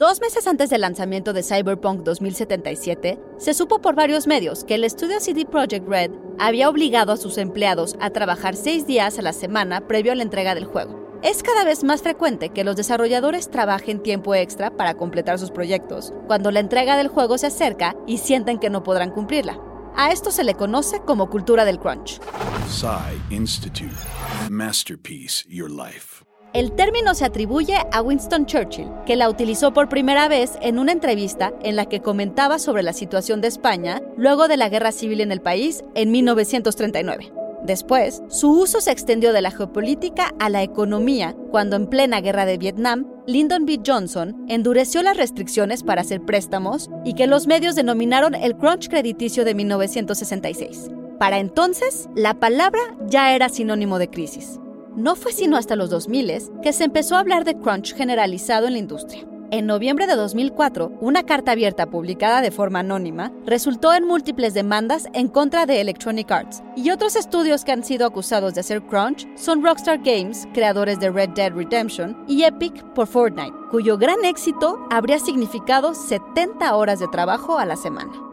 [0.00, 4.84] Dos meses antes del lanzamiento de Cyberpunk 2077, se supo por varios medios que el
[4.84, 9.34] estudio CD Projekt Red había obligado a sus empleados a trabajar seis días a la
[9.34, 11.20] semana previo a la entrega del juego.
[11.22, 16.14] Es cada vez más frecuente que los desarrolladores trabajen tiempo extra para completar sus proyectos,
[16.26, 19.60] cuando la entrega del juego se acerca y sienten que no podrán cumplirla.
[19.96, 22.20] A esto se le conoce como cultura del crunch.
[23.28, 23.92] Institute.
[24.48, 26.24] Masterpiece Your Life.
[26.52, 30.90] El término se atribuye a Winston Churchill, que la utilizó por primera vez en una
[30.90, 35.20] entrevista en la que comentaba sobre la situación de España luego de la guerra civil
[35.20, 37.32] en el país en 1939.
[37.62, 42.46] Después, su uso se extendió de la geopolítica a la economía, cuando en plena guerra
[42.46, 43.78] de Vietnam, Lyndon B.
[43.86, 49.44] Johnson endureció las restricciones para hacer préstamos y que los medios denominaron el crunch crediticio
[49.44, 50.90] de 1966.
[51.20, 54.58] Para entonces, la palabra ya era sinónimo de crisis.
[54.96, 58.72] No fue sino hasta los 2000 que se empezó a hablar de crunch generalizado en
[58.74, 59.26] la industria.
[59.52, 65.08] En noviembre de 2004, una carta abierta publicada de forma anónima resultó en múltiples demandas
[65.12, 69.26] en contra de Electronic Arts, y otros estudios que han sido acusados de hacer crunch
[69.36, 74.78] son Rockstar Games, creadores de Red Dead Redemption, y Epic por Fortnite, cuyo gran éxito
[74.88, 78.29] habría significado 70 horas de trabajo a la semana.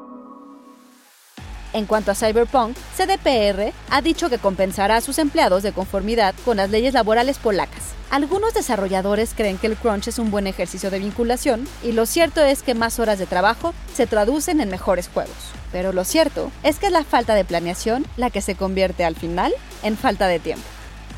[1.78, 6.58] En cuanto a Cyberpunk, CDPR ha dicho que compensará a sus empleados de conformidad con
[6.58, 7.94] las leyes laborales polacas.
[8.10, 12.42] Algunos desarrolladores creen que el crunch es un buen ejercicio de vinculación y lo cierto
[12.42, 15.36] es que más horas de trabajo se traducen en mejores juegos.
[15.72, 19.16] Pero lo cierto es que es la falta de planeación la que se convierte al
[19.16, 19.54] final
[19.84, 20.66] en falta de tiempo.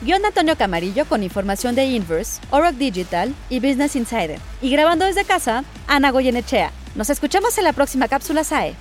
[0.02, 4.42] Guión Antonio Camarillo con información de Inverse, Oroc Digital y Business Insider.
[4.62, 6.74] Y grabando desde casa, Ana Goyenechea.
[6.96, 8.76] Nos escuchamos en la próxima cápsula SAE.